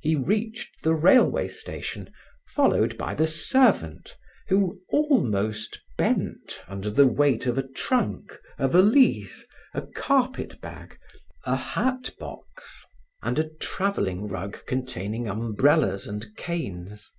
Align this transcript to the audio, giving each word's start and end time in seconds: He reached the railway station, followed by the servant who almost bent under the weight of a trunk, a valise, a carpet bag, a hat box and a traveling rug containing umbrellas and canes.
He 0.00 0.16
reached 0.16 0.82
the 0.84 0.94
railway 0.94 1.46
station, 1.46 2.08
followed 2.46 2.96
by 2.96 3.14
the 3.14 3.26
servant 3.26 4.16
who 4.48 4.80
almost 4.88 5.82
bent 5.98 6.62
under 6.66 6.88
the 6.90 7.06
weight 7.06 7.44
of 7.44 7.58
a 7.58 7.68
trunk, 7.68 8.38
a 8.56 8.68
valise, 8.68 9.46
a 9.74 9.82
carpet 9.82 10.62
bag, 10.62 10.98
a 11.44 11.56
hat 11.56 12.08
box 12.18 12.46
and 13.22 13.38
a 13.38 13.50
traveling 13.56 14.28
rug 14.28 14.64
containing 14.66 15.28
umbrellas 15.28 16.06
and 16.06 16.34
canes. 16.38 17.10